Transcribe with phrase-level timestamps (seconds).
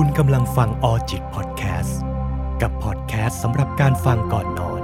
[0.00, 2.00] คุณกำลังฟังออจิตพอดแคสต์
[2.62, 4.82] กับพอดแคสต์สำหรับการฟังก่อนนอน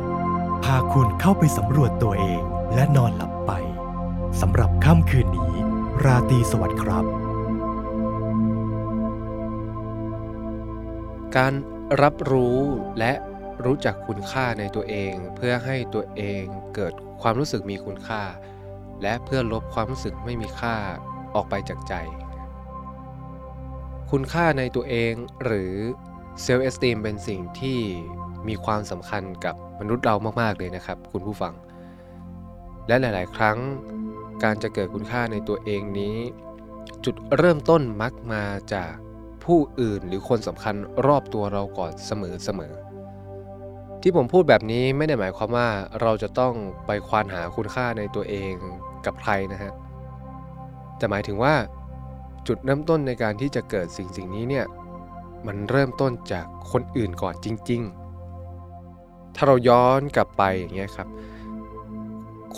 [0.64, 2.42] พาคุณเข้าไปสำรวจตัวเอง
[2.74, 3.52] และนอนหลับไป
[4.40, 5.52] สำหรับค่ำคืนนี้
[6.04, 7.04] ราตรีสวัสดิ์ครับ
[11.36, 11.54] การ
[12.02, 12.58] รับรู้
[12.98, 13.12] และ
[13.64, 16.44] รู้จักคุณค่าในตัวเอง เพื่อให้ตัวเอง
[16.74, 16.92] เกิด
[17.22, 18.22] ความรู้สึกมีคุณค่า
[19.02, 20.76] และเพื่อลบความรู้สึกไม่มีค่า
[21.34, 21.96] ออกไปจากใจ
[24.16, 25.74] คุณค่าในตัวเองหรือ
[26.42, 27.80] เซลล์เอสตีมเป็นสิ่งที่
[28.48, 31.54] มีความสำคัญกับมนุษย์เรามากๆเลยนะครับ คุณผู้ฟัง
[32.86, 33.58] และหลาย ๆ ครั้ง
[34.42, 36.16] การจะเกิดคุณค่าในตัวเองนี้
[37.04, 38.44] จุดเริ่มต้นมักมา
[38.74, 38.92] จาก
[39.44, 40.74] ผู้อื่นหรือคนสำคัญ
[41.06, 45.68] รอบตัวเราก่อนเสมอๆที่ผมพูดแบบนี้ไม่ได้หมายความว่า
[46.00, 46.54] เราจะต้อง
[46.86, 48.52] ไปควานหาคุณค่าในตัวเอง
[49.06, 49.72] กับใครนะฮะ
[50.96, 51.54] แต่หมายถึงว่า
[52.46, 54.66] จุดเริ่มต้นในการที่จะเกิดสิ่งสิ่งนี้เนี่ย
[55.46, 57.82] มันเริ่มต้นจากคนอื่นก่อนจริง
[58.58, 61.08] ๆ ถ้าเราย้อนกลับไปอย่างเงี้ยครับ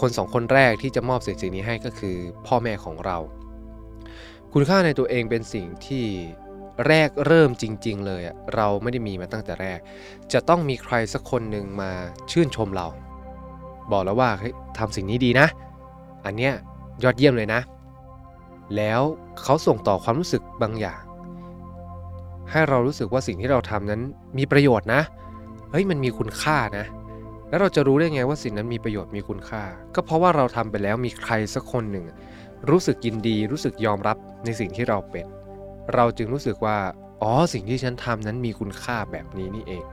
[0.00, 3.18] คนสองคนแรกที่จะมอบสิ่งสิ่งนี้ให้ก็คือพ่อแม่ของเรา
[4.52, 6.04] คุณค่าในตัวเองเป็นสิ่งที่
[6.86, 8.22] แรกเริ่มจริง ๆ เลย
[8.54, 9.78] เราไม่ได้มีมาตั้งแต่แรก
[10.32, 11.90] จะต้องมีใครสักคนหนึ่งมา
[12.30, 12.86] ชื่นชมเรา
[13.92, 14.30] บอกแล้วว่า
[14.78, 15.46] ทำสิ่งนี้ดีนะ
[16.24, 16.52] อันเนี้ย
[17.02, 17.60] ยอดเยี่ยมเลยนะ
[18.76, 19.00] แล้ว
[19.42, 21.02] เขาส่งต่อความรู้สึกบางอย่าง
[22.50, 24.00] ให้เรารู้สึกว่าสิ่งที่เราทำนั้น
[24.38, 25.02] มีประโยชน์นะ
[25.70, 26.86] เฮ้ยมันมีคุณค่านะ
[27.48, 29.62] แล้วเราจะรู้ได้ไงว่าสิ่งนั้นมีประโยชน์มีคุณค่า
[29.94, 32.04] ก็เพราะว่าเราทำไปแล้วมีใครสักคนหนึ่ง
[32.70, 35.26] รู้สึกยินดีรู้สึกยอมรับในสิ่งที่เราเป็น
[35.94, 36.78] เราจึงรู้สึกว่า
[37.22, 39.84] อ๋อสิ่งที่ฉันทำนั้นมีคุณค่าแบบนี้นี่เอง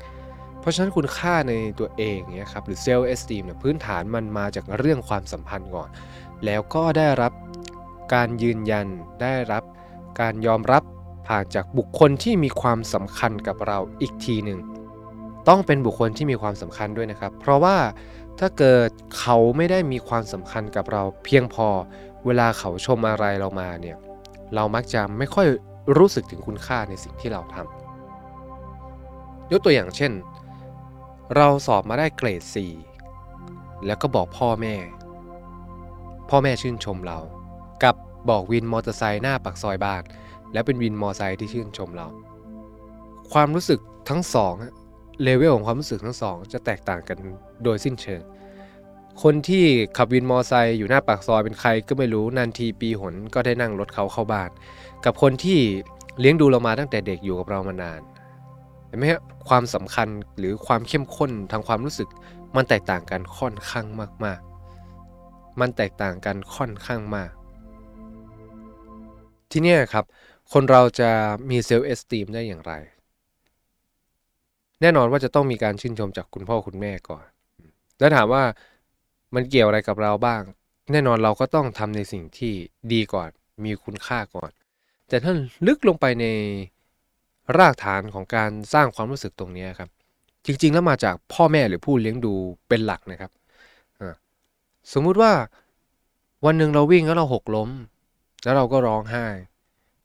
[0.60, 5.90] เพราะฉะนั้นคุณค่าในตัวเองเนี่ยครับหรือเซลล์เอสตีมเนี่ยพื้นฐานมันมาจากเรื่องความสัมพันธ์ก่อน
[6.46, 7.32] แล้วก็ได้รับ
[8.14, 8.88] การยืนยัน
[9.22, 9.64] ได้รับ
[10.20, 10.84] การยอมรับ
[11.28, 14.60] ผ่านจากบุคคลที่มีความสำคัญกับเราอีกทีหนึ่ง
[15.48, 17.78] ต้องเป็นบุคคลที่มีความสำคัญด้วยนะครับ เพราะว่า
[18.40, 21.68] ถ้าเกิดเขาไม่ได้มีความสำคัญกับเราเพียงพอ
[22.26, 23.98] เวลาเขาชมอะไรเรามาเนี่ย
[24.56, 25.48] เรามักจะไม่ค่อย
[25.98, 30.12] รู้สึกถึงคุณค่าในสิ่งที่เราทำยกตัวอย่างเช่น
[31.36, 32.42] เราสอบมาได้เกรด
[33.14, 34.76] 4 แล้วก็บอกพ่อแม่
[36.30, 37.20] พ่อแม่ชื่นชมเรา
[38.30, 40.04] บอกวินมอเตอร์ไซค์หน้าปากซอยบ้าน
[40.54, 42.08] แล้วเป็นวินมอเตอร์ไซค์ที่ชื่นชมเรา
[43.34, 44.54] ความรู้สึกทั้งสอง
[45.24, 47.18] เลเวลของความรู้สึกทั้งสอง จะแตกต่างกัน
[47.64, 48.22] โดยสิ้นเชิง
[49.24, 49.66] คนที่
[49.98, 54.50] ขับวินมอเตอร์ไซค์อยู่หน้าปากซอยเป็นใครก็ไม่รู้นานทีปีหนก็ได้นั่งรถเขาเข้าบ้าน
[55.06, 55.60] กับคนที่
[56.20, 58.02] เลี้ยงดูเรามาตั้งแต่เด็กอยู่กับเรามานาน
[58.88, 60.08] เห็นไหมฮะความสำคัญ
[60.38, 62.10] หรือความเข้มข้นทางความรู้สึก
[62.56, 63.86] มันแตกต่างกันค่อนข้าง
[64.26, 64.40] มาก
[65.00, 67.32] ๆ มันแตกต่างกันค่อนข้างมาก
[69.52, 70.06] ที่นี่ครับ
[70.54, 71.10] คนเราจะ
[71.50, 72.74] มี self-esteem ได้อย่างไร
[74.82, 77.24] แน่นอนว่าจะต้องมีการชื่นชมจากคุณพ่อคุณแม่ก่อน
[78.00, 78.44] แล้วถามว่า
[79.36, 80.42] มันเกี่ยวอะไรกับเราบ้าง
[80.92, 82.54] แน่นอนเราก็ต้องทำในสิ่งที่
[82.94, 83.30] ดีก่อน
[83.64, 84.52] มีคุณค่าก่อน
[85.08, 85.34] แต่ถ้า
[85.68, 86.26] ลึกลงไปใน
[87.58, 89.90] รากฐานของการสร้างความรู้สึกตรงนี้ครับ
[90.46, 92.34] จริงๆแล้วมาจากพ่อแม่หรือผู้เลี้ยงดู
[92.68, 93.32] เป็นหลักนะครับ
[94.94, 95.32] สมมุติว่า
[96.46, 97.70] วันหนึ่งเราวิ่งแล้วเราหกล้ม
[98.44, 99.26] แล้วเราก็ร้องไห้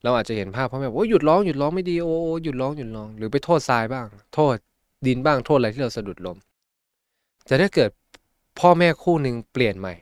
[0.03, 4.57] เราอาจจะเห็นภาพพ่อแม่บอกว่าหยุดร้องหยุดร้องไม่ดีโอ้หยุดร้องหยุดร้องหรือไปโทษทรายบ้าง โทษ
[5.07, 6.37] ดินบ้างโทษอะไรที่เราสะดุดล้ม
[7.47, 7.91] แต่ถ้าเกิด
[8.59, 9.95] พ่อแม่คู่หนึ่งเปลี่ยนใหม่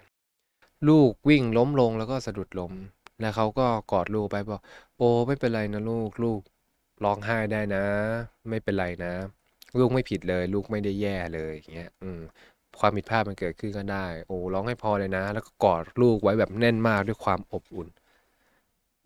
[0.89, 2.73] ลูกวิ่งล้มลงแล้วก็สะดุดล้ม
[3.21, 4.63] แล้วเขาก็กอดลูกไปบอก
[4.97, 6.41] โอ้ไม่เป็นไรนะลูกลูก
[7.05, 7.85] ร้องไห้ได้นะ
[8.51, 9.13] ไม่เป็นไรนะ
[9.79, 12.21] ลูกไม่ผิดเลย ลูกไม่ได้แย่เลยอย่างเงี้ยอืม
[12.81, 17.89] ความผิดพลาดมันเกิดขึ้นก็ได้ โอ้ร้องให้พอเลยนะ แล้วก็กอดลูกไว้แบบแน่นมากด้วยความอบอุ่น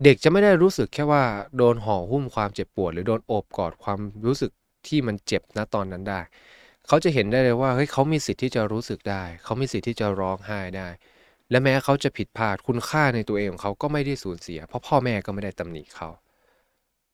[0.03, 1.23] เด็กจะไม่ได้รู้สึกแค่ว่า
[1.57, 4.51] โดนห่อหุ้มความเจ็บปวด หรือโดนโอบกอดความรู้สึก
[4.87, 6.21] ที่มันเจ็บณตอนนั้นได้
[6.87, 10.87] เขาจะเห็นได้เลยว่าเฮ้ยเขามีสิทธิ์ที่จะรู้สึกได้ เขามีสิทธิ์ที่จะร้องไห้ได้
[11.49, 16.09] และแม้เขาจะผิดพลาดคุณค่าในตัวเองของเขาก็ไม่ได้สูญเสีย เพราะพ่อแม่ก็ไม่ได้ตำหนิเขา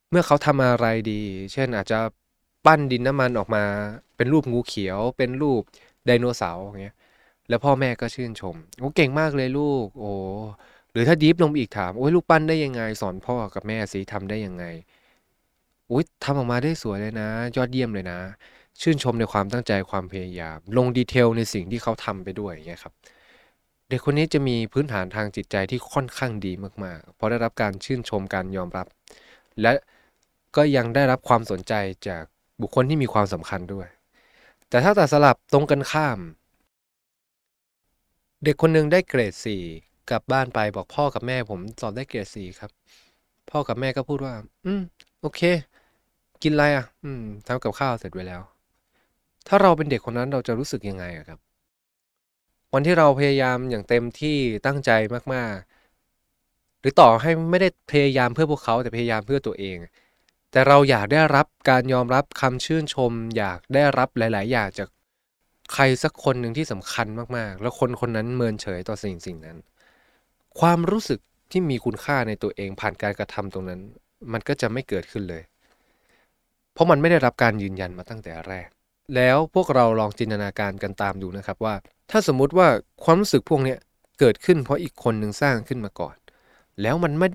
[0.10, 1.22] เมื่อเขาทำอะไรดี
[1.54, 2.00] เช่นอาจจะ
[2.66, 3.64] ปั้นดินน้ำมันออกมา
[4.16, 5.62] เป็นรูปงูเขียว เป็นรูป
[6.06, 6.96] ไดโนเสาร์อย่างเงี้ย
[7.50, 10.12] แล้วพ่อแม่ก็ชื่นชมโอ้เก่งมากเลยลูก โอ้
[10.96, 14.66] หรือถ้าดีฟลงอีกถามโอ้ยลูกปั้นได้ยังไง สอนพ่อกับแม่สิทำได้ยังไง
[15.92, 18.20] อุ้ยทำออกมาได้สวยเลยนะ ยอดเยี่ยมเลยนะ
[18.82, 22.94] ชื่นชมในความตั้งใจความพยายาม ลงดีเทลในสิ่งที่เขาทำไปด้วยอย่างเงี้ยครับ
[23.88, 26.54] เด็กคนนี้จะมีพื้นฐานทางจิตใจที่ค่อนข้างดี
[26.84, 28.88] มากๆ เพราะได้รับการชื่นชมการยอมรับ
[29.62, 29.74] และ
[30.56, 31.74] ก็ยังได้รับความสนใจ
[32.08, 32.24] จาก
[32.62, 33.88] บุคคลที่มีความสำคัญด้วย
[34.70, 36.20] แต่ถ้าตัดสลับตรงกันข้าม
[38.44, 39.64] เด็กคนหนึ่งได้เกรดสี่
[40.10, 42.72] กลับบ้านไปบอกพ่อกับแม่ผมสอบได้เกรดสี่ครับ
[43.52, 44.34] พ่อกับแม่ก็พูดว่า
[44.66, 44.82] อืม
[45.22, 45.42] โอเค
[46.44, 48.42] กินอะไรอะ อืมทำกับข้าวเสร็จไว้แล้ว
[49.48, 51.40] ถ้าเราเป็นเด็กคนนั้นเราจะรู้สึกยังไงอะครับ
[52.74, 54.92] วันที่เราพยายามอย่างเต็มที่ตั้งใจ
[55.34, 59.78] มาก ๆ หรือต่อให้ไม่ได้พยายามเพื่อพวกเขาแต่พยายามเพื่อตัวเอง
[60.52, 64.90] แต่เราอยากได้รับการยอมรับคำชื่นชม อยากได้รับหลาย ๆ อย่างจาก
[65.74, 67.08] ใครสักคนหนึ่งที่สำคัญ
[67.38, 69.58] มาก ๆ แล้วคนคนนั้นเมินเฉยต่อสิ่งสิ่งนั้น
[70.60, 71.20] ความรู้สึก
[71.52, 73.82] ที่มีคุณค่าในตัวเองผ่านการกระทำตรงนั้น
[74.32, 75.44] มันก็จะไม่เกิดขึ้นเลย
[76.74, 78.68] เพราะมันไม่ได้รับการยืนยันมาตั้งแต่แรก
[79.16, 81.76] แล้วพวกเราลองจินตนาการกันตามดูนะครับว่า
[82.12, 82.68] ถ้าสมมุติว่า
[83.04, 83.76] ความรู้สึกพวกนี้
[84.20, 86.16] เกิดขึ้นเพราะอีกคนหนึ่งสร้างขึ้นมาก่อน
[86.82, 87.28] แล้วมันไม่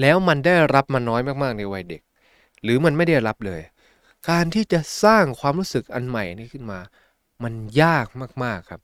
[0.00, 2.02] แล้วมันได้รับมาน้อยมากๆในวัยเด็ก
[2.62, 3.62] หรือมันไม่ได้รับเลย
[4.30, 6.80] การที่จะสร้างความรู้สึกอันใหม่นี้ขึ้นมา
[7.42, 8.06] มันยาก
[8.44, 8.80] มากๆครับ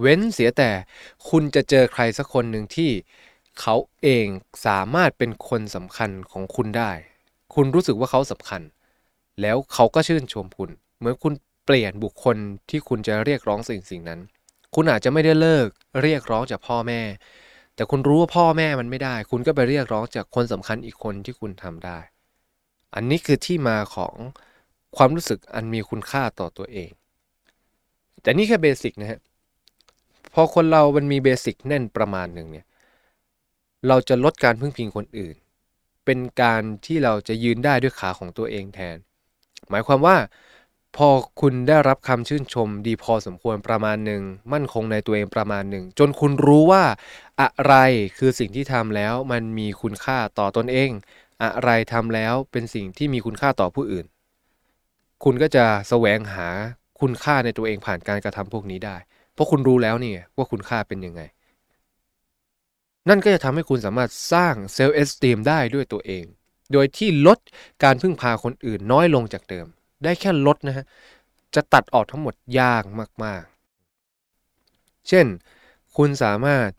[0.00, 0.70] เว้นเสียแต่
[1.28, 2.90] คุณจะเจอใครสักคนหนึ่งที่
[3.60, 4.26] เขาเอง
[4.66, 6.92] สามารถเป็นคนสำคัญของคุณได้
[7.54, 8.62] คุณรู้สึกว่าเขาสำคัญ
[9.40, 11.34] แล้วเขาก็ชื่นชมคุณ เหมือนคุณ
[11.66, 12.36] เปลี่ยนบุคคล
[12.70, 14.20] ที่คุณจะเรียกร้องสิ่งสิ่งนั้น
[14.74, 15.68] คุณอาจจะไม่ได้เลิก
[16.02, 17.00] เรียกร้องจากพ่อแม่
[17.74, 21.98] แต่คุณรู้ว่าพ่อแม่มันไม่ได้ คุณก็ไปเรียกร้องจากคนสำคัญอีกคนที่คุณทำได้
[22.94, 24.14] อันนี้คือที่มาของ
[24.96, 26.90] ความรู้สึกอันมีคุณค่าต่อตัวเอง
[28.22, 29.20] แต่นี่แค่เบสิกนะฮะ
[30.38, 32.66] พอคนเรามันมีเบสิกแน่นประมาณหนึ่งเนี่ย
[33.88, 35.36] เราจะลดการพึ่งพิงคนอื่น
[36.04, 38.96] เป็นการที่เราจะยืนได้ด้วยขาของตัวเองแทน
[39.70, 40.16] หมายความว่า
[40.96, 41.08] พอ
[41.40, 44.22] คุณได้รับคำชื่นชมดีพอสมควรประมาณหนึ่ง
[44.52, 46.84] มั่นคงในตัวเองประมาณหนึ่งจนคุณรู้ว่า
[47.40, 47.74] อะไร
[48.18, 50.90] คือสิ่งที่ทำแล้วมันมีคุณค่าต่อตนเอง
[51.42, 54.06] อะไรทำแล้วเป็นสิ่งที่มีคุณค่าต่อผู้อื่น
[55.24, 56.48] คุณก็จะแสวงหา
[57.00, 58.96] คุณค่าในตัวเองผ่านการกระทำพวกนี้ได้
[59.36, 61.22] เพราะคุณรู้แล้วนี่ว่าคุณค่าเป็นยังไง
[63.08, 66.24] นั่นก็จะทำให้คุณสามารถสร้าง self-esteem ได้ด้วยตัวเอง
[66.72, 67.38] โดยที่ลด
[67.84, 69.66] การพึ่งพาคนอื่นน้อยลงจากเดิม
[70.04, 70.86] ได้แค่ลดนะฮะ
[71.54, 72.82] จะตัดออกทั้งหมดยาก
[73.24, 73.44] มาก
[74.26, 75.26] ๆ เช่น
[75.96, 76.70] คุณสามารถ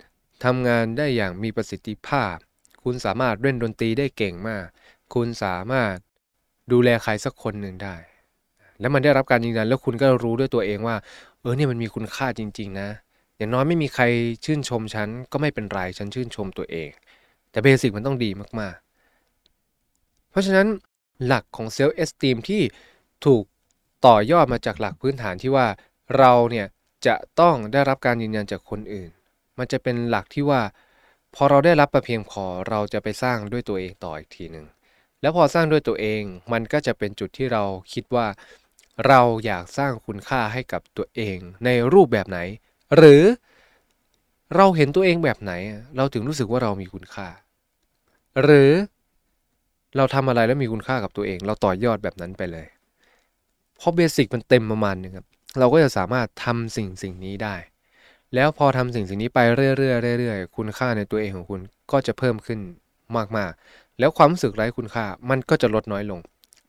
[0.43, 2.35] ทำงานได้อย่างมีประสิทธิภาพ
[2.83, 4.65] คุณสามารถเล่นดนตรีได้เก่งมาก
[5.13, 5.95] คุณสามารถ
[6.71, 7.95] ดูแลใครสักคนหนึ่งได้
[8.79, 10.95] แล้วมันได้รับการยืนยันแล้วคุณก็รู้ด้วยตัวเองว่า
[11.47, 12.89] ออเนี่ยมันมีคุณค่าจริง ๆ นะ
[13.37, 14.03] อย่างน้อยไม่มีใคร
[14.45, 16.89] ชื่นชมฉันก็ไม่เป็นไรฉันชื่นชมตัวเอง
[17.51, 18.29] แต่ basic มันต้องดี
[18.59, 20.67] มากๆ เพราะฉะนั้น
[21.25, 22.61] หลักของ self-esteem ที่
[23.25, 23.43] ถูก
[24.05, 25.67] ต่อยอดมาจากหลักพื้นฐานที่ว่า
[26.17, 26.67] เราเนี่ย
[27.07, 29.09] จะต้องได้รับการยืนยันจากคนอื่น
[29.57, 30.61] มันจะเป็นหลักที่ว่า
[31.35, 34.65] พอเราได้รับมาเพียงพอเราจะไปสร้างด้วยตัวเองต่ออีกทีหนึ่ง
[35.21, 36.21] แล้วพอสร้างด้วยตัวเอง
[36.51, 37.63] มันก็จะเป็นจุดที่เรา
[37.93, 38.27] คิดว่า
[39.07, 42.39] เราอยากสร้างคุณค่าให้กับตัวเองในรูปแบบไหน
[42.95, 43.23] หรือ
[44.55, 45.53] เราเห็นตัวเองแบบไหน
[45.97, 47.27] เราถึงรู้สึกว่าเรามีคุณค่า
[48.43, 48.71] หรือ
[49.97, 52.67] เราทำอะไรแล้วมีคุณค่ากับตัวเอง เราต่อยอดแบบนั้นไปเลย
[53.77, 55.25] เพราะเบสิกมันเต็มประมาณนึงครับ
[55.59, 57.55] เราก็จะสามารถทำสิ่งสิ่งนี้ได้
[58.35, 61.61] แล้วพอทำสิ่งสิ่งนี้ไปเรื่อยๆเรื่อยๆคุณค่าในตัวเองของคุณ
[61.91, 62.59] ก็จะเพิ่มขึ้น
[63.37, 66.19] มากๆ แล้วความรู้สึกไร้คุณค่ามันก็จะลดน้อยลง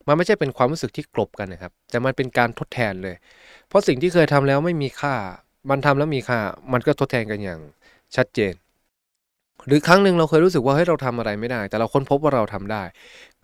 [0.09, 3.17] มันไม่ใช่เป็นความรู้สึกที่กลบกันนะครับ แต่มันเป็นการทดแทนเลย
[3.69, 5.15] เพราะสิ่งที่เคยทำแล้วไม่มีค่า
[5.71, 6.39] มันทำแล้วมีค่า
[6.73, 7.61] มันก็ทดแทนกันอย่าง
[8.17, 8.55] ชัดเจน
[9.67, 12.83] หรือครั้งหนึ่งเราเคยรู้สึกว่าเฮ้ยเราทำอะไรไม่ได้ แต่เราค้นพบว่าเราทำได้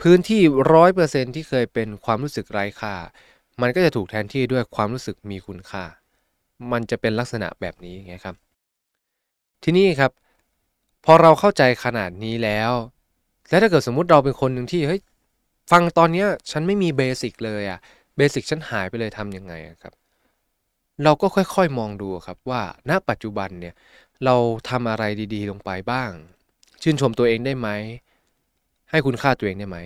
[0.00, 0.40] พื้นที่
[0.72, 2.94] ร้อยเปอร์เซ็นที่เคยเป็นความรู้สึกไร้ค่า
[3.60, 5.84] มันก็จะถูกแทนที่ด้วยความรู้สึกมีคุณค่า
[6.72, 8.36] มันจะเป็นลักษณะแบบนี้ไงครับ
[9.64, 10.12] ทีนี้ครับ
[11.04, 12.72] พอเราเข้าใจขนาดนี้แล้ว
[13.50, 15.00] แล้วถ้าเกิดสมมุติเราเป็นคนหนึ่งที่เฮ้ย
[15.70, 17.78] ฟังตอนเนี้ยฉันไม่มีเบสิกเลยอะ
[18.16, 19.94] เบสิกฉันหายไปเลยทำยังไงครับ
[21.04, 23.74] เราก็ค่อยๆมองดูครับว่าณปัจจุบันเนี่ย
[24.24, 24.36] เรา
[24.70, 25.04] ทำอะไร
[25.34, 26.10] ดีๆ ลงไปบ้าง
[26.82, 27.68] ชื่นชมตัวเองได้ไหม
[28.90, 29.78] ให้คุณค่าตัวเองได้ไหม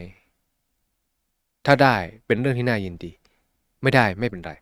[1.66, 3.12] ถ้าได้เป็นเรื่องที่น่ายินดี
[3.82, 4.52] ไม่ได้ไม่เป็นไร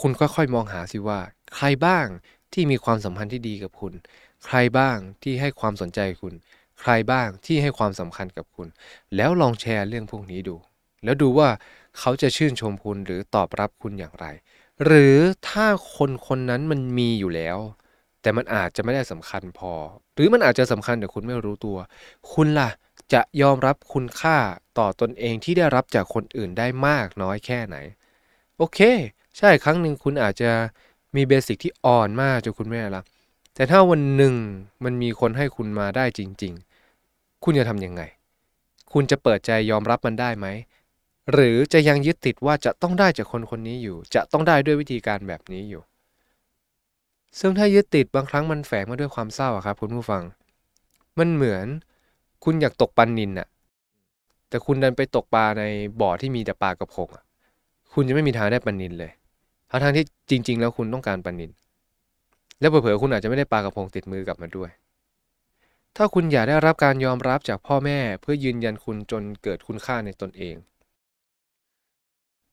[0.00, 1.20] คุณค่อยๆมองหาสิว่า
[1.54, 2.06] ใครบ้าง
[2.52, 3.92] ที่มีความสัมพันธ์ที่ดีกับคุณ
[4.44, 6.34] ใครบ้างที่ให้ความสนใจคุณ
[6.80, 8.68] ใครบ้างที่ให้ความสำคัญกับคุณ
[9.16, 10.56] แล้วลองแชร์เรื่องพวกนี้ดู
[11.04, 11.48] แล้วดูว่า
[11.98, 14.26] เขาจะชื่นชมคุณหรือตอบรับคุณอย่างไร
[14.84, 15.16] หรือ
[15.48, 15.66] ถ้า
[15.96, 17.58] คนคนนั้นมันมีอยู่แล้ว
[18.22, 19.72] แต่มันอาจจะไม่ได้สำคัญพอ
[20.14, 21.76] หรือมันอาจจะสำคัญแต่คุณไม่รู้ตัว
[22.32, 22.70] คุณล่ะ
[23.12, 24.36] จะยอมรับคุณค่า
[24.78, 27.76] ต่อตนเองที่ได้รับจากคนอื่นได้มากน้อยแค่ไหน
[28.58, 28.78] โอเค
[29.38, 30.50] ใช่ครั้งหนึ่งคุณอาจจะ
[31.16, 33.04] มีเบสิกที่อ่อนมากจนคุณไม่ได้รับ
[33.54, 34.34] แต่ถ้าวันหนึ่ง
[34.84, 36.52] มันมีคนให้คุณมาได้จริง
[36.98, 38.02] ๆ คุณจะทำยังไง
[38.92, 40.46] คุณจะเปิดใจยอมรับมันได้ไหม
[41.32, 45.82] หรือจะยังยึดติดว่าจะต้องได้จากคนคนนี้อยู่ จะต้องได้ด้วยวิธีการแบบนี้อยู่
[47.38, 50.22] ซึ่งถ้ายึดติดบางครั้งมันแฝงมาด้วยความเศร้าครับคุณผู้ฟัง
[51.18, 51.66] มันเหมือน
[52.44, 53.48] คุณอยากตกปันนินน่ะ
[54.48, 55.64] แต่คุณดันไปตกปลาใน
[56.00, 57.24] บ่อที่มีแต่ปลากระพงอะ
[57.94, 59.12] คุณจะไม่มีทางได้ปลานินเลย
[59.70, 61.50] ทั้งทางที่จริง ๆ แล้วคุณต้องการปลานิน
[62.64, 64.70] และเผลอๆคุณอาจจะไม่ได้ปลากระพงติดมือกลับมาด้วย
[65.96, 70.56] ถ้าคุณอยากได้รับการยอมรับจากพ่อแม่เพื่อยืนยันคุณจนเกิดคุณค่าในตนเอง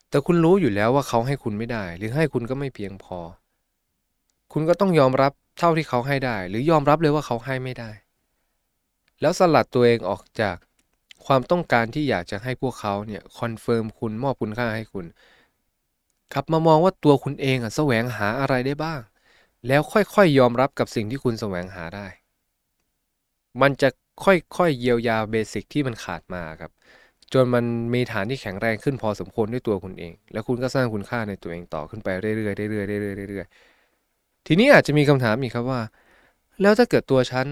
[0.09, 3.19] แต่คุณรู้อยู่แล้วว่าเขาให้คุณไม่ได้ หรือให้คุณก็ไม่เพียงพอ
[4.53, 7.91] คุณก็ต้องยอมรับเท่าที่เขาให้ได้ หรือยอมรับเลยว่าเขาให้ไม่ได้
[9.21, 10.57] แล้วสลัดตัวเองออกจาก
[11.25, 15.05] ความต้องการที่อยากจะให้พวกเขาเนี่ย confirm คุณมอบคุณค่าให้คุณ
[16.33, 19.01] กลับมามองว่าตัวคุณเองอะแสวงหาอะไรได้บ้าง
[19.67, 22.07] แล้วค่อยๆยอมรับกับสิ่งที่คุณแสวงหาได้
[23.61, 23.89] มันจะ
[24.23, 26.71] ค่อยๆเยียวยาเบสิกที่มันขาดมาครับ
[27.33, 35.81] จนมันมีฐานที่แข็งแรงขึ้นพอสมควรด้วยตัวคุณเอง แล้วคุณก็สร้างคุณค่าในตัวเองต่อขึ้นไปเรื่อยๆเรื่อยๆเรื่อยๆเรื่อยๆทีนี้อาจจะมีคำถามอีกครับว่า
[36.61, 37.47] แล้วถ้าเกิดตัวฉัน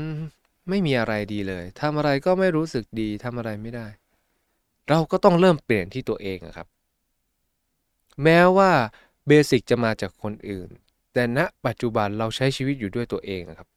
[0.70, 3.88] ไม่มีอะไรดีเลยทำอะไรก็ไม่รู้สึกดีทำอะไรไม่ได้
[4.90, 6.68] เราก็ต้องเริ่มเปลี่ยนที่ตัวเองครับ
[8.24, 8.72] แม้ว่า
[9.28, 10.70] เบสิกจะมาจากคนอื่น
[11.20, 13.70] แต่ณปัจจุบันเราใช้ชีวิตอยู่ด้วยตัวเองครับ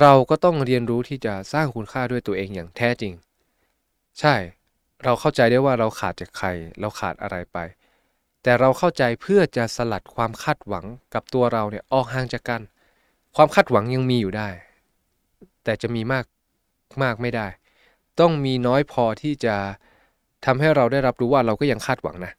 [0.00, 3.12] เราก็ต้องเรียนรู้ที่จะสร้างคุณค่าด้วยตัวเองอย่างแท้จริง
[4.20, 4.34] ใช่
[5.04, 6.48] เราเข้าใจได้ว่าเราขาดจากใคร
[6.80, 7.58] เราขาดอะไรไป
[8.42, 12.62] แต่เราเข้าใจเพื่อจะสลัดความคาดหวังกับตัวเราเนี่ยออกห่างจากกัน
[13.36, 14.48] ความคาดหวังยังมีอยู่ได้
[15.64, 16.24] แต่จะมีมาก
[17.02, 17.46] มากไม่ได้
[18.20, 19.56] ต้องมีน้อยพอที่จะ
[20.44, 22.32] ทำให้เราได้รับรู้ว่าเราก็ยังคาดหวังนะ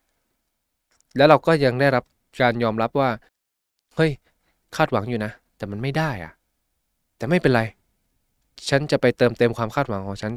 [1.17, 2.03] แล้วเราก็ยังได้รับ
[2.41, 3.09] การยอมรับว่า
[3.97, 4.13] เฮ้ย
[4.75, 6.31] คาดหวังอยู่นะ แต่มันไม่ได้อะ
[7.17, 7.61] แต่ไม่เป็นไร
[8.69, 10.31] ฉันจะไปเติมเต็มความคาดหวังของฉัน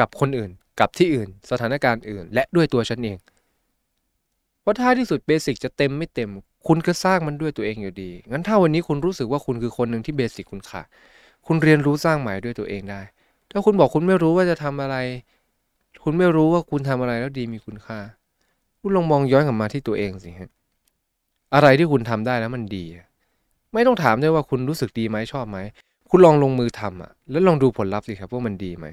[0.00, 0.50] กับคนอื่น
[0.80, 3.18] กับที่อื่น สถานการณ์อื่น และด้วยตัวฉันเอง
[4.64, 6.30] ว่าท้ายที่สุดเบสิกจะเต็มไม่เต็ม
[6.66, 10.86] คุณก็สร้างมันด้วยตัวเองอยู่ดี งั้นถ้าวันนี้คุณรู้สึกว่าคุณคือคนหนึ่งที่เบสิกคุณขาด
[11.46, 13.00] คุณเรียนรู้สร้างใหม่ด้วยตัวเองได้
[13.50, 14.96] ถ้าคุณบอกคุณไม่รู้ว่าจะทำอะไร
[16.04, 17.98] คุณไม่รู้ว่าคุณทำอะไรแล้วดีมีคุณค่า
[18.80, 20.50] คุณลองมองย้อนกลับมาที่ตัวเองสิฮะ
[21.54, 22.84] อะไรที่คุณทำได้แล้วมันดี
[23.74, 25.58] ไม่ต้องถามด้วยว่าคุณรู้สึกดีไหมชอบไหม
[26.10, 28.86] คุณลองลงมือทำอะ แล้วลองดูผลลัพธ์สิครับว่ามันดีไหม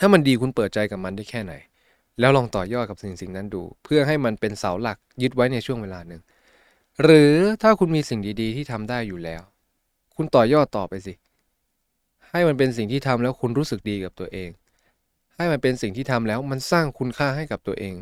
[0.00, 1.52] ถ้ามันดีคุณเปิดใจกับมันได้แค่ไหน
[2.20, 6.20] แล้วลองต่อยอดกับสิ่งสิ่งนั้นดู เพื่อให้มันเป็นเสาหลักยึดไว้ในช่วงเวลาหนึ่ง
[7.02, 9.42] หรือถ้าคุณมีสิ่งดีๆ ที่ทำได้อยู่แล้ว
[10.16, 11.12] คุณต่อยอดต่อไปสิ
[12.30, 14.50] ให้มันเป็นสิ่งที่ทำแล้วคุณรู้สึกดีกับตัวเอง
[15.36, 17.94] ให้มันเป็นสิ่งที่ทำแล้วมันสร้างคุณค่าให้กับตัวเอง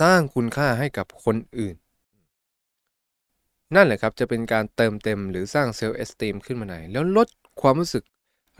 [0.00, 1.76] สร้างคุณค่าให้กับคนอื่น
[3.74, 7.28] นั่นแหละครับจะเป็นการเติมเต็มหรือสร้างเซลล์เอสติมขึ้นมาหน่อยแล้วลด
[7.60, 8.04] ความรู้สึก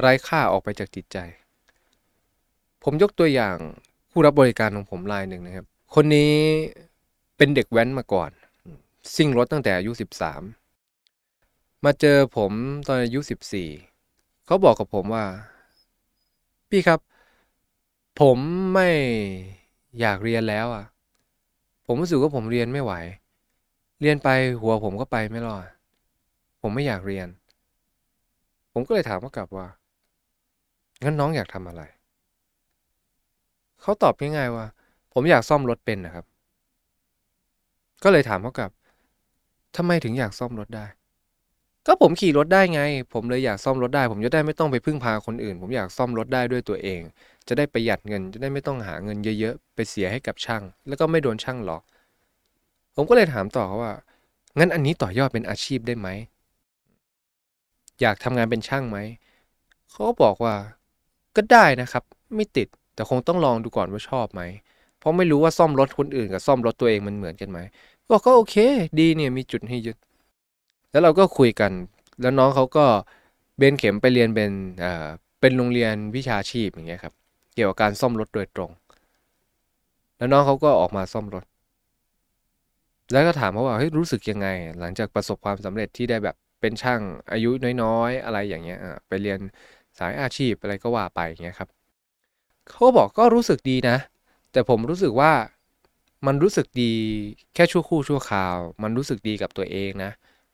[0.01, 1.19] ไร้ค่าออกไปจากจิตใจ
[2.83, 3.57] ผมยกตัวอย่าง
[4.11, 6.35] ผู้รับบริการของผมรายหนึ่งนะครับ คนนี้
[7.37, 8.31] เป็นเด็กแว้นมาก่อน
[9.15, 9.93] ซิ่งรถตั้งแต่อายุ
[10.89, 12.53] 13 มาเจอผม
[12.87, 13.21] ตอนอายุ
[13.83, 15.25] 14 เขาบอกกับผมว่า
[16.71, 17.01] พี่ครับ
[18.21, 18.39] ผม
[18.75, 18.91] ไม่
[20.01, 20.85] อยากเรียนแล้วอะ
[21.87, 22.93] ผมรู้สึกว่าผมเรียนไม่ไหว
[24.01, 24.29] เรียนไป
[24.61, 25.65] หัวผมก็ไปไม่รอด
[26.63, 27.29] ผมไม่อยากเรียน
[28.73, 29.67] ผมก็เลยถามเขากลับว่า
[31.05, 31.83] งั้นน้องอยากทำอะไร
[33.81, 34.67] เขาตอบง่ายๆว่า
[35.13, 36.25] ผมอยากซ่อมรถเป็นนะครับ
[38.03, 38.71] ก็เลยถามเขากลับ
[39.77, 40.87] ทำไมถึงอยากซ่อมรถได้
[41.87, 42.81] ก็ผมขี่รถได้ไง
[43.15, 47.01] ผมเลยอยากซ่อมรถได้ ผมจะได้ไม่ต้องไปพึ่งพาคนอื่น ผมอยากซ่อมรถได้ด้วยตัวเอง
[47.49, 51.83] จะได้ประหยัดเงิน จะได้ไม่ต้องหาเงินเยอะๆ ไปเสียให้กับช่าง แล้วก็ไม่โดนช่างหลอก
[53.01, 53.95] ผมก็เลยถามต่อเขาว่า
[54.59, 56.09] งั้นอันนี้ต่อยอดเป็นอาชีพได้ไหม
[58.01, 58.99] อยากทำงานเป็นช่างไหม
[59.91, 60.55] เขาก็บอกว่า
[61.37, 62.05] ก็ได้นะครับ
[62.37, 64.43] ไม่ติด แต่คงต้องลองดูก่อนว่าชอบไหม
[64.99, 67.59] เพราะไม่รู้ว่าซ่อมรถคนอื่นกับซ่อมรถตัวเองมันเหมือนกันไหม
[68.11, 68.57] บอกก็โอเค
[69.01, 69.97] ดีเนี่ยมีจุดให้ยึด
[70.91, 71.73] แล้วเราก็คุยกัน
[72.21, 72.85] แล้วน้องเขาก็
[73.59, 74.51] เบนเข็มไปเรียนเป็น
[74.81, 75.07] เอ่อ
[75.41, 77.15] เป็นโรงเรียนวิชาชีพอย่างเงี้ยครับ
[77.55, 78.71] เกี่ยวกับการซ่อมรถโดยตรง
[80.17, 81.45] แล้วน้องเขาก็ออกมาซ่อมรถ
[83.13, 84.49] แล้วก็ถามเขาว่าเฮ้ยรู้สึกยังไง
[84.81, 87.01] หลังจากประสบความสำเร็จที่ได้แบบเป็นช่าง
[87.33, 87.51] อายุ
[87.83, 89.39] น้อยๆ อะไรอย่างเงี้ยไปเรียน
[89.99, 91.69] สายอาชีพอะไรก็ว่าไปอย่างเงี้ยครับ
[92.69, 93.97] เขาบอกก็รู้สึกดีนะ
[94.53, 95.33] แต่ผมรู้สึกว่า
[96.27, 96.93] มันรู้สึกดี
[97.55, 100.11] แค่ชั่วคู่ชั่วคราว มันรู้สึกดีกับตัวเองนะ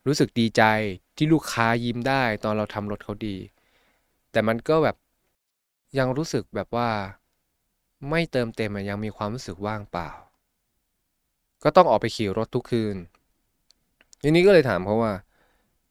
[0.06, 0.62] รู้สึกดีใจ
[1.16, 3.36] ที่ลูกค้ายิ้มได้ ตอนเราทำรถเขาดี
[4.32, 4.96] แต่มันก็แบบ
[5.98, 6.90] ยังรู้สึกแบบว่า
[8.10, 10.10] ไม่เติมเต็มยังมีความรู้สึกว่างเปล่า
[11.64, 12.96] ก็ต้องออกไปขี่รถทุกคืน
[14.22, 15.12] ทีนี้ก็เลยถามเขาว่า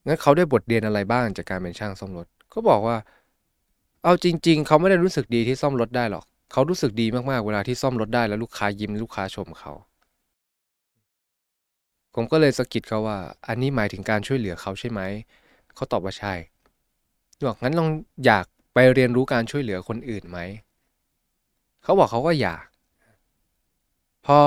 [0.08, 2.98] งั้นเขาได้บทเรียนอะไรบ้างจากการเป็นช่างซ่อมรถก็บอกว่า
[4.04, 9.72] เอาจริง ๆ เขาไม่ได้รู้สึกดีที่ซ่อมรถได้หรอก เขารู้สึกดีมากๆ เวลาที่ซ่อมรถได้แล้วลูกค้ายิ้มลูกค้าชมเขา
[12.16, 15.02] ผมก็เลยสะกิดเขาว่า อันนี้หมายถึงการช่วยเหลือเขาใช่ไหม
[15.76, 16.34] เขาตอบว่าใช่
[17.46, 17.90] บอกงั้นลอง
[18.26, 20.40] อยากไปเรียนรู้การช่วยเหลือคนอื่นไหม
[21.84, 22.66] เขาบอกเขาก็อยาก
[24.26, 24.38] พอ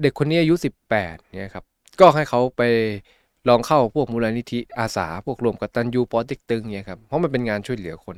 [0.00, 0.54] เด็กคนนี้อายุ
[0.88, 0.88] 18
[1.36, 1.64] เนี่ยครับ
[2.00, 2.62] ก็ให้เขาไป
[3.48, 8.16] ลองเข้าพวกมูลนิธิอาสาพวกร่วมกตัญญูป่อเต็กตึ๊งเนี่ยครับเพราะมันเป็นงานช่วยเหลือคน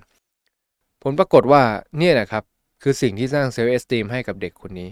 [1.03, 1.63] ผลปรากฏว่า
[1.99, 2.45] เนี่ยนะครับ
[2.83, 4.91] คือสิ่งที่สร้าง self-esteem ให้กับเด็กคนนี้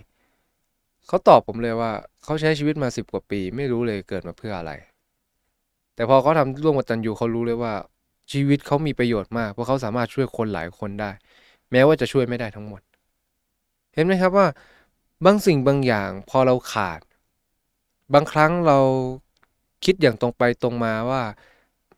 [1.06, 1.90] เขาตอบผมเลยว่า
[2.25, 4.73] เขาใช้ชีวิตมาสิบกว่าปี ไม่รู้เลยเกิดมาเพื่ออะไร
[5.95, 7.73] แต่พอเขาทำร่วมกตันยูเขารู้เลยว่า
[8.33, 11.11] ชีวิตเขามีประโยชน์มากเพราะเขาสามารถช่วยคนหลายคนได้
[11.73, 12.80] แม้ว่าจะช่วยไม่ได้ทั้งหมด
[13.95, 14.47] เห็นไหมครับว่า
[15.25, 17.01] บางสิ่งบางอย่างพอเราขาด
[18.15, 18.79] บางครั้งเรา
[19.85, 21.23] คิดอย่างตรงไปตรงมาว่า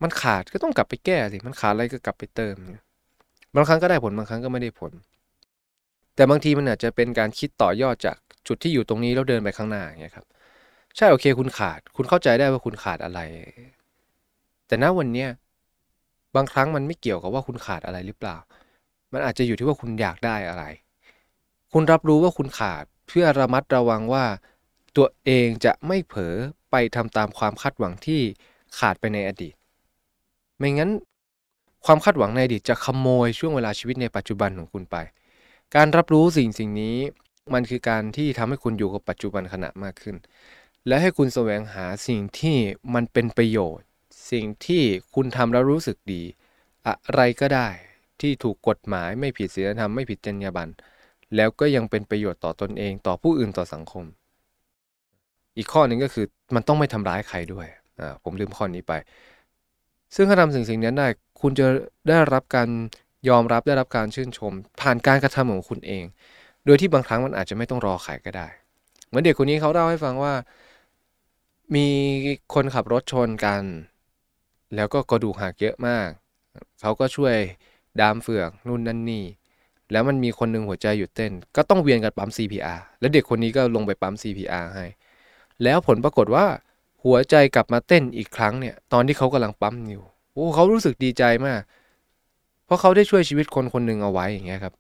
[0.03, 2.57] มันขาดก็ต้องกลับไปแก้สิมันขาดอะไรก็กลับไปเติม
[3.55, 4.93] บางครั้งก็ได้ผลบางครั้งก็ไม่ได้ผล
[6.15, 8.17] แต่บางทีมันอาจจะเป็นการคิดต่อยอดจาก
[8.49, 10.27] จุดที่อยู่ตรงนี้แล้วเดินไปข้างหน้าอย่างเงี้ยครับ
[10.97, 13.21] ใช่โอเค คุณขาด คุณเข้าใจได้ว่าคุณขาดอะไร
[14.67, 15.29] แต่ณวันเนี้ย
[16.37, 18.37] บางครั้งมันไม่เกี่ยวกับว่าคุณขาดอะไรหรือเปล่า
[19.13, 20.65] มันอาจจะอยู่ที่ว่าคุณอยากได้อะไร
[21.73, 24.27] คุณรับรู้ว่าคุณขาด เพื่อระมัดระวังว่า
[24.97, 26.35] ตัวเองจะไม่เผลอ
[26.71, 28.21] ไปทำตามความคาดหวังที่
[28.79, 29.55] ขาดไปในอดีต
[30.59, 30.91] ไม่งั้น
[31.87, 34.97] ความคาดหวังในอดีตจะขโมยช่วงเวลาชีวิตในปัจจุบันของคุณไป
[35.77, 36.97] การรับรู้สิ่งสิ่งนี้
[37.55, 40.17] มันคือการที่ทำให้คุณอยู่กับปัจจุบันขณะมากขึ้น
[40.87, 42.57] และให้คุณแสวงหาสิ่งที่
[42.95, 43.87] มันเป็นประโยชน์
[44.31, 44.83] สิ่งที่
[45.15, 46.23] คุณทำแล้วรู้สึกดี
[46.87, 47.69] อะไรก็ได้
[48.21, 50.71] ที่ถูกกฎหมายไม่ผิดศีลธรรมไม่ผิดจรรยาบรรณ
[51.37, 54.05] แล้วก็ยังเป็นประโยชน์ต่อตอนเองต่อผู้อื่นต่อสังคม
[55.57, 57.67] อีกข้อหนึ่งก็คือมันต้องไม่ทำร้ายใครด้วย
[58.01, 58.93] อ่าผมลืมข้อนี้ไป
[60.15, 61.07] ซึ่งถ้าทำสิ่งสิ่งนี้ได้
[61.41, 61.67] คุณจะ
[62.09, 62.69] ได้รับการ
[63.29, 66.05] ยอมรับได้รับการชื่นชม ผ่านการกระทำของคุณเอง
[66.65, 68.49] โดยที่บางครั้งมันอาจจะไม่ต้องรอใครก็ได้
[69.07, 70.35] เหมือนเด็กคนนี้เขาเล่าให้ฟังว่า
[71.75, 71.87] มี
[72.55, 73.63] คนขับรถชนกัน
[74.75, 76.09] แล้วก็กระดูกหักเยอะมาก
[76.81, 77.37] เขาก็ช่วย
[78.01, 79.25] ดามเฟือกนู่นนั่นนี่
[79.93, 84.85] แล้วมันมีคนหนึ่งหัวใจหยุดเต้น ก็ต้องเวียนกันปั๊ม CPR แล้วเด็กคนนี้ก็ลงไปปั๊ม CPR ให้
[85.63, 86.47] แล้วผลปรากฏว่า
[87.05, 91.61] หัวใจกลับมาเต้นอีกครั้งเนี่ย ตอนที่เขากำลังปั๊มอยู่โอ้เขารู้สึกดีใจมาก
[92.65, 94.75] เพราะเขาได้ช่วยชีวิตคนคนหนึ่งเอาไว้อย่างเงี้ยครับ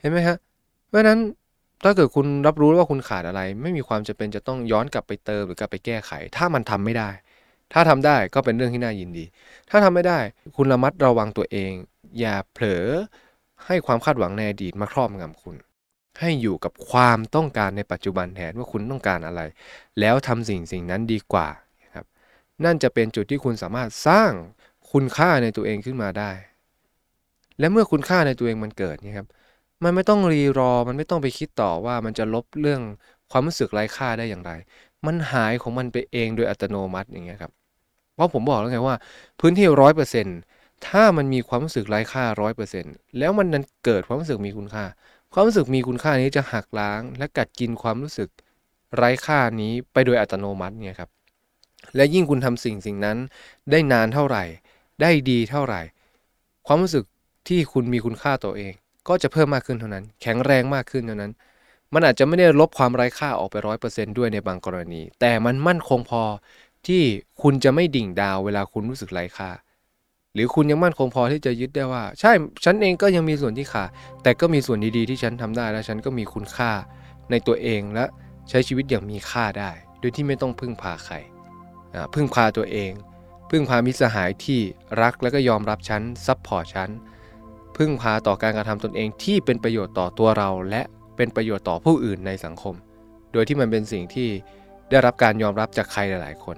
[0.00, 0.36] เห็นไหมฮะ
[0.88, 1.18] เพราะนั้น
[1.84, 7.10] ถ้าเกิดคุณรับรู้ว่าคุณขาดอะไร ไม่มีความจำเป็นจะต้องย้อนกลับไปเติมหรือกลับไปแก้ไข ถ้ามันทำไม่ได้
[7.72, 9.24] ถ้าทำได้ก็เป็นเรื่องที่น่ายินดี
[9.70, 10.18] ถ้าทำไม่ได้
[10.56, 11.72] คุณระมัดระวังตัวเอง
[12.20, 12.86] อย่าเผลอ
[13.66, 15.56] ให้ความคาดหวังในอดีตมาครอบงำคุณ
[16.20, 19.40] ให้อยู่กับความต้องการในปัจจุบันแทนว่าคุณต้องการอะไร
[20.00, 21.48] แล้วทำสิ่งสิ่งนั้นดีกว่า
[21.94, 22.06] ครับ
[22.64, 24.30] นั่นจะเป็นจุดที่คุณสามารถสร้าง
[24.92, 26.30] คุณค่าในตัวเองขึ้นมาได้
[27.58, 29.28] และเมื่อคุณค่าในตัวเองมันเกิดนี่ครับ
[29.84, 32.80] มันไม่ต้องรีรอ มันไม่ต้องไปคิดต่อว่ามันจะลบเรื่อง
[33.30, 34.52] ความรู้สึกไร้ค่าได้อย่างไร
[35.06, 37.52] มันหายของมันไปเองโดยอัตโนมัติอย่างเงี้ยครับ
[38.14, 38.96] เพราะผมบอกแล้วไงว่า
[39.40, 40.38] พื้นที่ร้อยเปอร์เซ็นต์
[40.88, 44.84] ถ้ามันมีความรู้สึกไร้ค่าร้อยเปอร์เซ็นต์แล้วมันนั้นเกิดความรู้สึกมีคุณค่า
[45.32, 48.28] ความรู้สึกมีคุณค่านี้จะหักล้าง และกัดกินความรู้สึก
[48.96, 51.10] ไร้ค่านี้ไปโดยอัตโนมัติเนี่ยครับ
[51.96, 53.16] และยิ่งคุณทำสิ่งสิ่งนั้น
[53.70, 54.44] ได้นานเท่าไหร่
[55.02, 55.80] ได้ดีเท่าไหร่
[56.66, 57.04] ความรู้สึก
[57.48, 58.72] ที่คุณมีคุณค่าตัวเอง
[59.08, 61.32] ก็จะเพิ่มมากขึ้นเท่านั้น แข็งแรงมากขึ้นเท่านั้น
[61.94, 66.22] มันอาจจะไม่ได้ลบความไร้ค่าออกไปร้อยเปอร์เซ็นต์ด้วยในบางกรณี แต่มันมั่นคงพอ
[66.86, 67.02] ที่
[67.42, 69.50] คุณจะไม่ดิ่งดาวเวลาคุณรู้สึกไร้ค่า
[70.36, 72.32] หรือคุณยังมั่นคงพอที่จะยึดได้ว่า ใช่
[72.64, 73.88] ฉันเองก็ยังมีส่วนที่ขาด
[74.22, 76.70] แต่ก็มีส่วนดีๆที่ฉันทำได้และฉันก็มีคุณค่า
[77.30, 78.04] ในตัวเองและ
[78.48, 79.70] ใช้ชีวิตอย่างมีค่าได้
[80.00, 81.14] โดยที่ไม่ต้องพึ่งพาใคร
[82.14, 82.92] พึ่งพาตัวเอง
[83.50, 84.60] พึ่งพามิตรสหายที่
[85.02, 86.90] รักและก็ยอมรับฉัน support ฉัน
[87.76, 90.82] พึ่งพาต่อการกระทำตนเองที่เป็นประโยชน์ต่อตัวเรา และ
[91.16, 92.74] เป็นประโยชน์ต่อผู้อื่นในสังคม
[93.32, 94.28] โดยที่มันเป็นสิ่งที่
[94.90, 96.56] ได้รับการยอมรับจากใครหลาย ๆ คน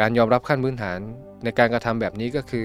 [0.00, 0.98] การยอมรับขั้นพื้นฐาน
[1.44, 2.64] ในการกระทำแบบนี้ก็คือ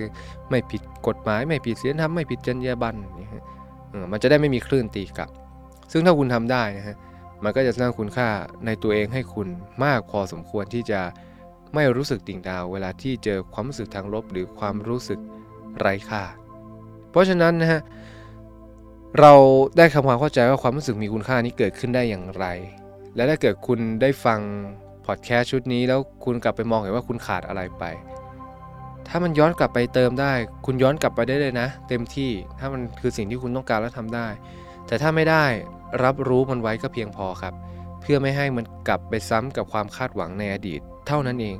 [0.49, 2.99] ไม่ผิดกฎหมาย ไม่ผิดศีลธรรมไม่ผิดจรรยาบรรณ
[4.11, 5.29] มันจะได้ไม่มีคลื่นตีกลับ
[5.91, 6.97] ซึ่งถ้าคุณทำได้นะฮะ
[7.43, 8.29] มันก็จะสร้างคุณค่า
[8.65, 9.47] ในตัวเองให้คุณ
[9.83, 11.01] มากพอสมควรที่จะ
[11.73, 15.19] ไม่รู้สึกดิ่งดาว เวลาที่เจอความรู้สึกทางลบ หรือความรู้สึก
[15.79, 16.23] ไร้ค่า
[17.11, 17.81] เพราะฉะนั้นนะฮะ
[19.19, 19.33] เรา
[19.77, 22.45] ได้ทำความเข้าใจว่าความรู้สึกมีคุณค่านี้เกิดขึ้นได้อย่างไร
[23.15, 24.39] และถ้าเกิดคุณได้ฟัง
[25.05, 27.83] พอดแคสต์ชุดนี้แล้วคุณกลับไปมองเห็นว่าคุณขาดอะไรไป
[29.07, 30.33] ถ้ามันย้อนกลับไปเติมได้
[30.65, 34.27] คุณย้อนกลับไปได้เลยนะ เต็มที่ถ้ามันคือสิ่งที่คุณต้องการแล้วทำได้
[34.87, 35.45] แต่ถ้าไม่ได้
[36.03, 37.53] รับรู้มันไว้ก็เพียงพอครับ
[38.01, 41.55] เพื่อไม่ให้มันกลับไปซ้ำกับความคาดหวังในอดีต เท่านั้นเอง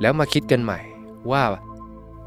[0.00, 0.80] แล้วมาคิดกันใหม่
[1.30, 1.42] ว่า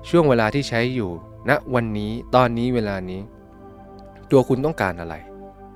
[0.10, 1.12] ช่วงเวลาที่ใช้อยู่
[1.50, 3.22] ณนะวันนี้ตอนนี้เวลานี้
[4.32, 5.16] ตัวคุณต้องการอะไร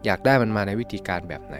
[0.06, 1.58] อยากได้มันมาในวิธีการแบบไหน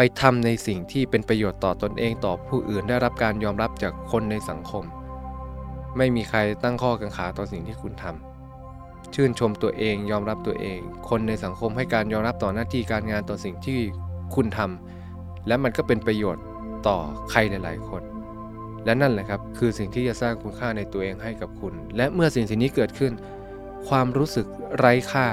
[0.00, 4.84] ไปทำในสิ่งที่เป็นประโยชน์ต่อตอนเองต่อผู้อื่นได้รับการยอมรับจากคนในสังคม
[5.96, 13.80] ไม่มีใครตั้งข้อกังขาต่อสิ่งที่คุณทำชื่นชมตัวเองยอมรับตัวเอง คนในสังคมให้การยอมรับต่อหน้าที่การงานต่อสิ่งที่
[14.34, 16.44] คุณทำและมันก็เป็นประโยชน์
[16.86, 16.98] ต่อ
[17.30, 18.02] ใครหลาย ๆ คน
[18.84, 23.12] และนั่นแหละครับคือสิ่งที่จะสร้างคุณค่าในตัวเองให้กับคุณ และเมื่อสิ่งสิ่งนี้เกิดขึ้น
[23.88, 24.46] ความรู้สึก
[24.78, 25.26] ไร้ค่า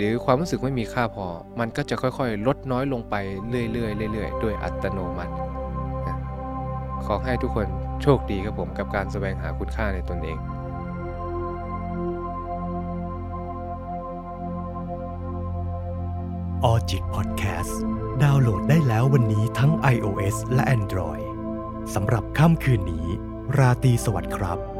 [0.00, 1.26] หรือความรู้สึกไม่มีค่าพอ
[1.60, 3.14] มันก็จะค่อยๆ ลดน้อยลงไป
[3.48, 5.32] เรื่อยๆเรื่อยๆด้วยอัตโนมัติ
[6.06, 6.16] นะ
[7.06, 7.66] ขอให้ทุกคน
[8.02, 10.38] โชคดีครับผมกับการแสวงหาคุณค่าในตนเอง
[16.64, 17.80] ออจิตพอดแคสต์
[18.22, 21.24] ดาวน์โหลดได้แล้ววันนี้ทั้ง iOS และ Android
[21.94, 23.06] สำหรับค่ำคืนนี้
[23.58, 24.77] ราตรีสวัสดิ์ครับ